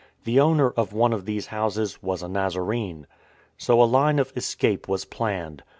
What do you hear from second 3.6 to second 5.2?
a line of escape was